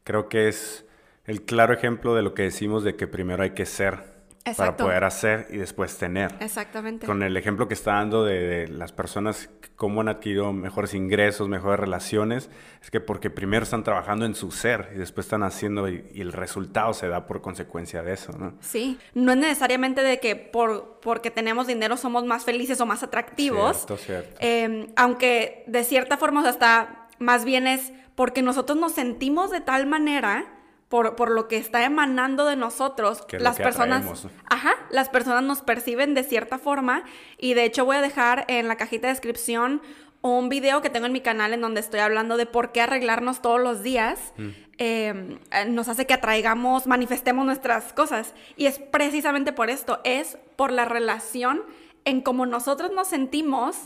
[0.04, 0.86] creo que es
[1.24, 4.21] el claro ejemplo de lo que decimos de que primero hay que ser
[4.56, 6.34] para poder hacer y después tener.
[6.40, 7.06] Exactamente.
[7.06, 11.78] Con el ejemplo que está dando de, las personas, cómo han adquirido mejores ingresos, mejores
[11.78, 12.50] relaciones,
[12.82, 16.32] es que porque primero están trabajando en su ser y después están haciendo y, el
[16.32, 18.54] resultado se da por consecuencia de eso, ¿no?
[18.60, 23.02] Sí, no es necesariamente de que por, porque tenemos dinero somos más felices o más
[23.02, 23.78] atractivos.
[23.78, 24.36] Cierto, cierto.
[24.40, 29.50] Eh, aunque de cierta forma, o sea, hasta más bien es porque nosotros nos sentimos
[29.50, 30.46] de tal manera
[30.92, 36.22] por, lo que está emanando de nosotros, las personas, ajá, las personas nos perciben de
[36.22, 37.04] cierta forma
[37.38, 39.80] y de hecho voy a dejar en la cajita de descripción
[40.20, 43.40] un video que tengo en mi canal en donde estoy hablando de por qué arreglarnos
[43.40, 44.48] todos los días mm.
[44.76, 48.34] em, nos hace que atraigamos, manifestemos nuestras cosas.
[48.58, 51.62] Y es precisamente por esto, es por la relación
[52.04, 53.76] en cómo nosotros nos sentimos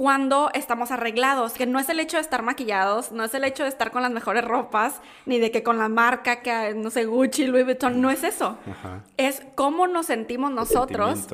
[0.00, 3.64] cuando estamos arreglados, que no es el hecho de estar maquillados, no es el hecho
[3.64, 7.04] de estar con las mejores ropas, ni de que con la marca que, no sé,
[7.04, 8.56] Gucci, Louis Vuitton, no es eso.
[9.18, 11.28] Es cómo nos sentimos nosotros.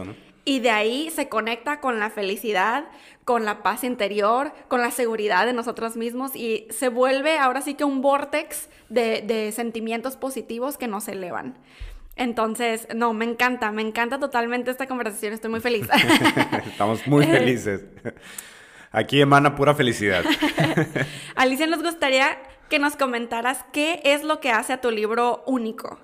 [0.44, 2.86] Y de ahí se conecta con la felicidad,
[3.24, 7.74] con la paz interior, con la seguridad de nosotros mismos y se vuelve ahora sí
[7.74, 11.56] que un vortex de, de sentimientos positivos que nos elevan.
[12.16, 15.86] Entonces, no, me encanta, me encanta totalmente esta conversación, estoy muy feliz.
[16.66, 17.84] Estamos muy felices.
[18.96, 20.24] Aquí emana pura felicidad.
[21.36, 22.38] Alicia, nos gustaría
[22.70, 25.98] que nos comentaras qué es lo que hace a tu libro único.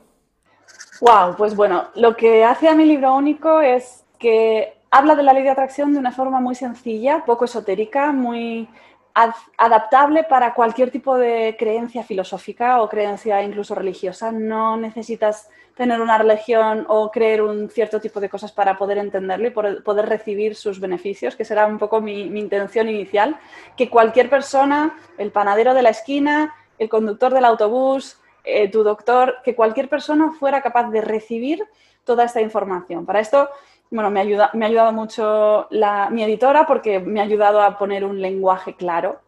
[1.00, 5.32] Wow, pues bueno, lo que hace a mi libro único es que habla de la
[5.32, 8.68] ley de atracción de una forma muy sencilla, poco esotérica, muy
[9.14, 14.32] adaptable para cualquier tipo de creencia filosófica o creencia incluso religiosa.
[14.32, 19.48] No necesitas tener una religión o creer un cierto tipo de cosas para poder entenderlo
[19.48, 23.38] y poder recibir sus beneficios, que será un poco mi, intención inicial,
[23.76, 29.36] que cualquier persona, el panadero de la esquina, el conductor del autobús, eh, tu doctor,
[29.44, 31.64] que cualquier persona fuera capaz de recibir
[32.04, 33.06] toda esta información.
[33.06, 33.48] Para esto,
[33.92, 35.68] bueno, me, ayuda, me ha ayudado mucho
[36.10, 39.20] mi editora porque me ha ayudado a poner un lenguaje claro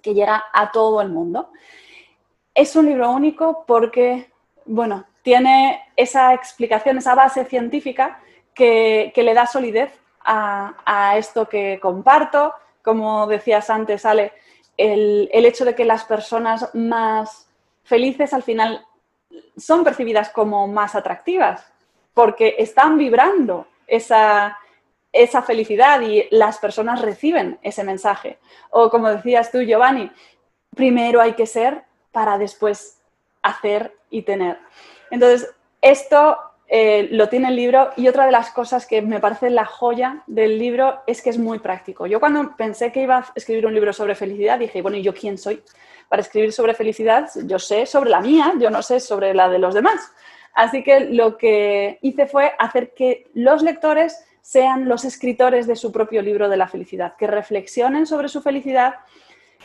[0.00, 1.50] que llega a todo el mundo.
[2.54, 4.30] Es un libro único porque,
[4.64, 8.20] bueno, tiene esa explicación, esa base científica
[8.54, 9.92] que, le da solidez
[10.24, 12.54] a, esto que comparto.
[12.82, 14.32] Como decías antes, Ale,
[14.76, 17.48] el, hecho de que las personas más
[17.82, 18.86] felices al final
[19.56, 21.66] son percibidas como más atractivas,
[22.14, 24.58] porque están vibrando esa,
[25.12, 28.38] esa felicidad y las personas reciben ese mensaje.
[28.70, 30.10] O como decías tú, Giovanni,
[30.76, 33.00] primero hay que ser para después
[33.42, 34.58] hacer y tener.
[35.10, 36.38] Entonces, esto
[36.70, 40.22] eh, lo tiene el libro y otra de las cosas que me parece la joya
[40.26, 42.06] del libro es que es muy práctico.
[42.06, 45.14] Yo cuando pensé que iba a escribir un libro sobre felicidad dije, bueno, ¿y yo
[45.14, 45.62] quién soy?
[46.08, 49.58] Para escribir sobre felicidad, yo sé sobre la mía, yo no sé sobre la de
[49.58, 50.12] los demás.
[50.58, 55.92] Así que lo que hice fue hacer que los lectores sean los escritores de su
[55.92, 58.96] propio libro de la felicidad, que reflexionen sobre su felicidad,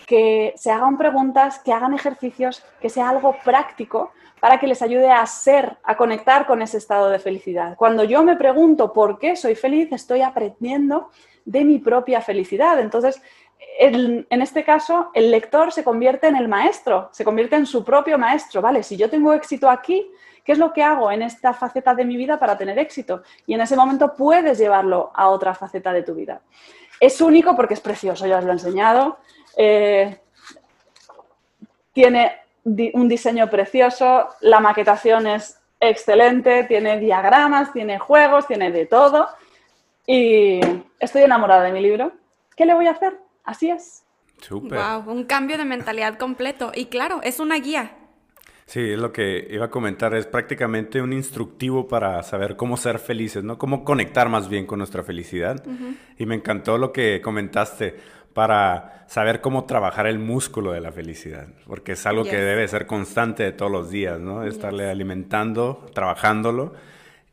[0.05, 5.09] que se hagan preguntas, que hagan ejercicios, que sea algo práctico para que les ayude
[5.09, 7.75] a ser, a conectar con ese estado de felicidad.
[7.75, 11.09] Cuando yo me pregunto por qué soy feliz, estoy aprendiendo
[11.43, 12.79] de mi propia felicidad.
[12.79, 13.19] Entonces,
[13.79, 18.19] en este caso, el lector se convierte en el maestro, se convierte en su propio
[18.19, 18.61] maestro.
[18.61, 20.11] Vale, si yo tengo éxito aquí,
[20.43, 23.23] ¿qué es lo que hago en esta faceta de mi vida para tener éxito?
[23.45, 26.41] Y en ese momento puedes llevarlo a otra faceta de tu vida.
[26.99, 29.17] Es único porque es precioso, ya os lo he enseñado.
[29.57, 30.19] Eh,
[31.91, 39.27] tiene un diseño precioso, la maquetación es excelente, tiene diagramas, tiene juegos, tiene de todo.
[40.05, 40.59] Y
[40.99, 42.13] estoy enamorada de mi libro.
[42.55, 43.19] ¿Qué le voy a hacer?
[43.43, 44.03] Así es.
[44.49, 46.71] Wow, un cambio de mentalidad completo.
[46.73, 47.91] Y claro, es una guía.
[48.65, 50.13] Sí, es lo que iba a comentar.
[50.13, 53.57] Es prácticamente un instructivo para saber cómo ser felices, ¿no?
[53.57, 55.63] Cómo conectar más bien con nuestra felicidad.
[56.17, 57.95] Y me encantó lo que comentaste
[58.33, 62.87] para saber cómo trabajar el músculo de la felicidad, porque es algo que debe ser
[62.87, 64.43] constante de todos los días, ¿no?
[64.43, 66.73] Estarle alimentando, trabajándolo,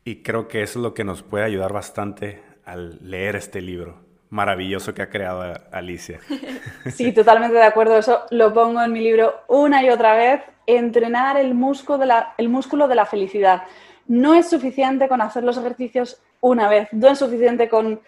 [0.04, 4.09] y creo que eso es lo que nos puede ayudar bastante al leer este libro
[4.30, 6.20] maravilloso que ha creado Alicia.
[6.90, 7.98] Sí, totalmente de acuerdo.
[7.98, 10.40] Eso lo pongo en mi libro una y otra vez.
[10.66, 13.64] Entrenar el músculo de la, el músculo de la felicidad.
[14.06, 16.88] No es suficiente con hacer los ejercicios una vez.
[16.92, 18.00] No es suficiente con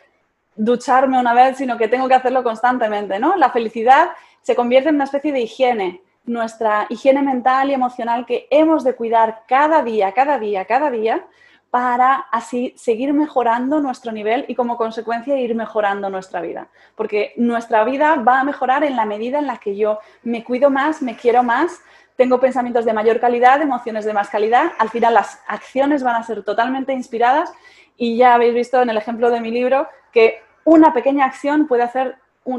[0.56, 3.36] ducharme una vez, sino que tengo que hacerlo constantemente, ¿no?
[3.36, 4.10] La felicidad
[4.42, 8.94] se convierte en una especie de higiene, nuestra higiene mental y emocional que hemos de
[8.94, 11.24] cuidar cada día, cada día, cada día,
[11.72, 16.68] para así seguir mejorando nuestro nivel y como consecuencia ir mejorando nuestra vida.
[16.94, 20.68] Porque nuestra vida va a mejorar en la medida en la que yo me cuido
[20.68, 21.80] más, me quiero más,
[22.14, 26.22] tengo pensamientos de mayor calidad, emociones de más calidad, al final las acciones van a
[26.22, 27.50] ser totalmente inspiradas
[27.96, 31.84] y ya habéis visto en el ejemplo de mi libro que una pequeña acción puede
[31.84, 32.18] hacer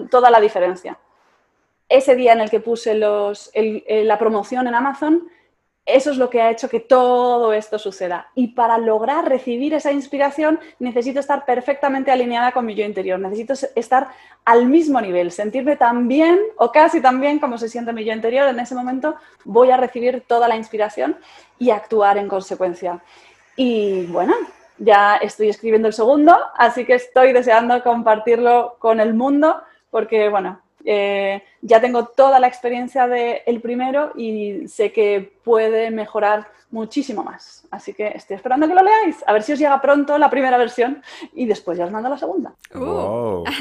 [0.09, 0.97] toda la diferencia.
[1.87, 5.29] Ese día en el que puse el- la promoción en Amazon,
[5.85, 8.29] eso es lo que ha hecho que todo esto suceda.
[8.35, 13.19] Y para lograr recibir esa inspiración necesito estar perfectamente alineada con mi yo interior.
[13.19, 14.07] Necesito estar
[14.45, 18.13] al mismo nivel, sentirme tan bien o casi tan bien como se siente mi yo
[18.13, 18.47] interior.
[18.47, 21.17] En ese momento voy a recibir toda la inspiración
[21.59, 23.01] y actuar en consecuencia.
[23.57, 24.33] Y bueno,
[24.77, 30.61] ya estoy escribiendo el segundo, así que estoy deseando compartirlo con el mundo porque, bueno,
[30.85, 37.65] eh, ya tengo toda la experiencia del primero y sé que puede mejorar muchísimo más.
[37.71, 40.57] Así que estoy esperando que lo leáis, a ver si os llega pronto la primera
[40.57, 41.01] versión
[41.33, 42.53] y después ya os mando la segunda.
[42.73, 42.79] Uh.
[42.79, 43.43] Wow.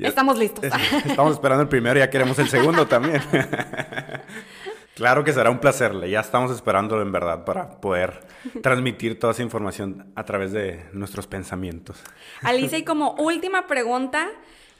[0.00, 0.62] Ya- Estamos listos.
[1.04, 3.20] Estamos esperando el primero y ya queremos el segundo también.
[4.94, 8.20] claro que será un placer, ya estamos esperándolo en verdad para poder
[8.62, 12.00] transmitir toda esa información a través de nuestros pensamientos.
[12.42, 14.28] Alicia, y como última pregunta,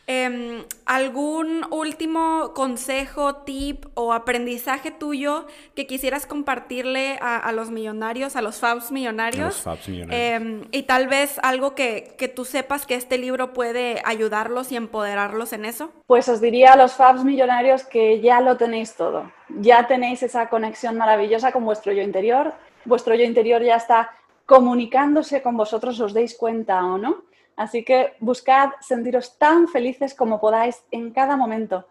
[0.08, 8.34] em, ¿algún último consejo, tip o aprendizaje tuyo que quisieras compartirle a, a los millonarios,
[8.34, 9.44] a los Fabs millonarios?
[9.44, 10.20] A los Fabs millonarios.
[10.20, 14.76] Em, y tal vez algo que, que tú sepas que este libro puede ayudarlos y
[14.76, 15.90] empoderarlos en eso.
[16.06, 19.30] Pues os diría a los Fabs millonarios que ya lo tenéis todo.
[19.60, 22.54] Ya tenéis esa conexión maravillosa con vuestro yo interior.
[22.84, 24.10] Vuestro yo interior ya está
[24.46, 27.27] comunicándose con vosotros, os deis cuenta o no.
[27.58, 31.88] Así que buscad sentiros tan felices como podáis en cada momento.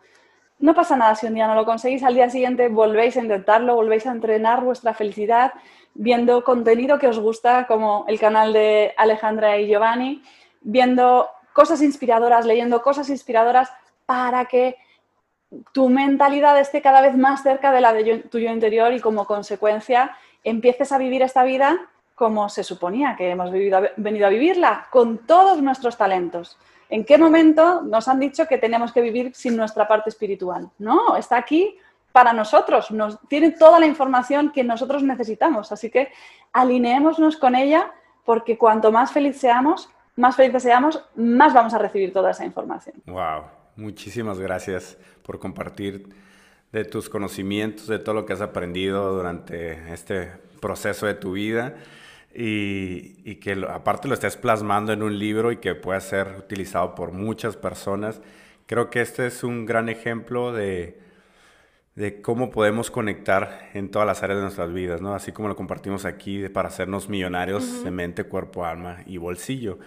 [0.60, 3.76] No pasa nada si un día no lo conseguís, al día siguiente volvéis a intentarlo,
[3.76, 5.54] volvéis a entrenar vuestra felicidad
[5.94, 10.24] viendo contenido que os gusta, como el canal de Alejandra y Giovanni,
[10.62, 13.70] viendo cosas inspiradoras, leyendo cosas inspiradoras
[14.06, 14.78] para que
[15.74, 19.02] tu mentalidad esté cada vez más cerca de la de yo- tu yo interior y
[19.02, 21.78] como consecuencia empieces a vivir esta vida
[22.18, 26.58] como se suponía que hemos vivido, venido a vivirla, con todos nuestros talentos.
[26.90, 30.68] ¿En qué momento nos han dicho que tenemos que vivir sin nuestra parte espiritual?
[30.80, 31.78] No, está aquí
[32.12, 36.12] para nosotros, nos tiene toda la información que nosotros necesitamos, así que
[36.54, 37.92] alineémonos con ella
[38.26, 42.96] porque cuanto más feliz seamos, más felices seamos, más vamos a recibir toda esa información.
[43.06, 43.44] Wow,
[43.76, 46.10] muchísimas gracias por compartir
[46.72, 51.76] de tus conocimientos, de todo lo que has aprendido durante este proceso de tu vida
[52.42, 56.36] y, y que lo- aparte lo estés plasmando en un libro y que pueda ser
[56.38, 58.22] utilizado por muchas personas.
[58.68, 61.00] Creo que este es un gran ejemplo de,
[61.96, 65.16] de cómo podemos conectar en todas las áreas de nuestras vidas, ¿no?
[65.16, 69.80] Así como lo compartimos aquí de- para hacernos millonarios de mente, cuerpo, alma y bolsillo.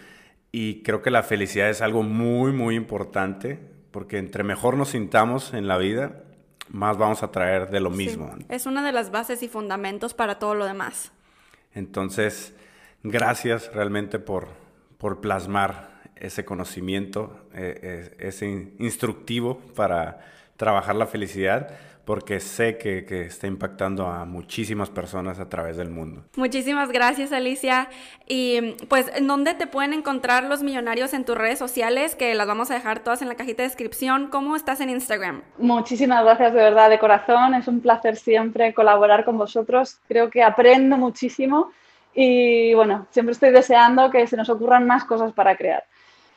[0.51, 3.61] Y creo que la felicidad es algo muy, muy importante
[3.93, 6.25] porque entre mejor nos sintamos en la vida,
[6.69, 8.35] más vamos a traer de lo mismo.
[8.39, 11.13] Sí, es una de las bases y fundamentos para todo lo demás.
[11.75, 12.53] Entonces,
[13.03, 14.49] gracias realmente por,
[14.99, 20.21] por plasmar ese conocimiento, eh, eh, ese in- instructivo para
[20.57, 21.71] trabajar la felicidad,
[22.05, 26.25] porque sé que, que está impactando a muchísimas personas a través del mundo.
[26.37, 27.89] Muchísimas gracias, Alicia.
[28.27, 32.17] Y pues, ¿en dónde te pueden encontrar los millonarios en tus redes sociales?
[32.17, 34.29] Que las vamos a dejar todas en la cajita de descripción.
[34.29, 35.43] ¿Cómo estás en Instagram?
[35.59, 37.55] Muchísimas gracias de verdad, de corazón.
[37.55, 39.99] Es un placer siempre colaborar con vosotros.
[40.09, 41.71] Creo que aprendo muchísimo
[42.15, 45.85] y bueno, siempre estoy deseando que se nos ocurran más cosas para crear.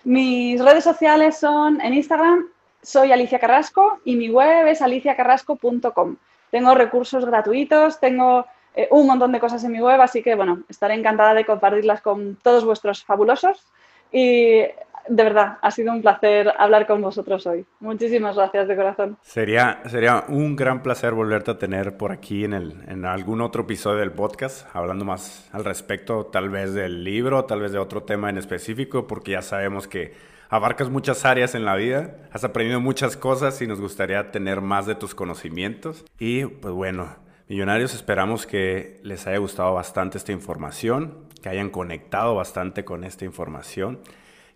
[0.04, 2.46] Mis redes sociales son en Instagram,
[2.84, 6.18] soy Alicia Carrasco y mi web es aliciacarrasco.com.
[6.52, 10.64] Tengo recursos gratuitos, tengo eh, un montón de cosas en mi web, así que bueno,
[10.70, 13.66] estaré encantada de compartirlas con todos vuestros fabulosos
[14.12, 14.62] y
[15.08, 17.66] de verdad, ha sido un placer hablar con vosotros hoy.
[17.80, 19.18] Muchísimas gracias de corazón.
[19.22, 23.64] Sería, sería un gran placer volverte a tener por aquí en, el, en algún otro
[23.64, 28.04] episodio del podcast, hablando más al respecto tal vez del libro, tal vez de otro
[28.04, 30.14] tema en específico, porque ya sabemos que
[30.54, 34.86] abarcas muchas áreas en la vida, has aprendido muchas cosas y nos gustaría tener más
[34.86, 36.06] de tus conocimientos.
[36.20, 37.16] Y pues bueno,
[37.50, 43.26] millonarios, esperamos que les haya gustado bastante esta información, que hayan conectado bastante con esta
[43.26, 44.00] información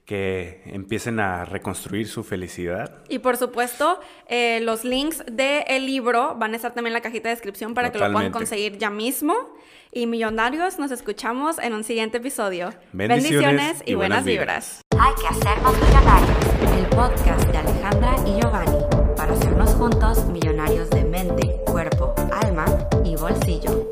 [0.08, 3.04] que empiecen a reconstruir su felicidad.
[3.10, 4.00] Y por supuesto,
[4.30, 7.92] eh, los links del libro van a estar también en la cajita de descripción para
[7.92, 9.36] que lo puedan conseguir ya mismo.
[9.92, 12.74] Y millonarios, nos escuchamos en un siguiente episodio.
[12.94, 14.82] Bendiciones, y, buenas, vibras.
[14.98, 16.38] Hay que hacernos millonarios.
[16.78, 18.80] El podcast de Alejandra y Giovanni
[19.18, 22.66] para hacernos juntos millonarios de mente, cuerpo, alma
[23.04, 23.90] y bolsillo.